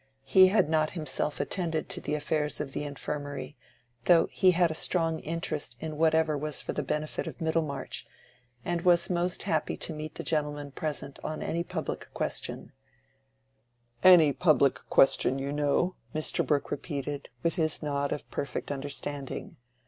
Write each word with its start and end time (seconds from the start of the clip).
He 0.25 0.47
had 0.47 0.67
not 0.67 0.89
himself 0.97 1.37
attended 1.39 1.87
to 1.89 2.01
the 2.01 2.15
affairs 2.15 2.59
of 2.59 2.73
the 2.73 2.83
Infirmary, 2.83 3.55
though 4.05 4.25
he 4.31 4.49
had 4.49 4.71
a 4.71 4.73
strong 4.73 5.19
interest 5.19 5.77
in 5.79 5.95
whatever 5.95 6.35
was 6.35 6.59
for 6.59 6.73
the 6.73 6.81
benefit 6.81 7.27
of 7.27 7.39
Middlemarch, 7.39 8.07
and 8.65 8.81
was 8.81 9.11
most 9.11 9.43
happy 9.43 9.77
to 9.77 9.93
meet 9.93 10.15
the 10.15 10.23
gentlemen 10.23 10.71
present 10.71 11.19
on 11.23 11.43
any 11.43 11.63
public 11.63 12.11
question—"any 12.15 14.33
public 14.33 14.79
question, 14.89 15.37
you 15.37 15.51
know," 15.51 15.93
Mr. 16.15 16.43
Brooke 16.43 16.71
repeated, 16.71 17.29
with 17.43 17.53
his 17.53 17.83
nod 17.83 18.11
of 18.11 18.27
perfect 18.31 18.71
understanding. 18.71 19.57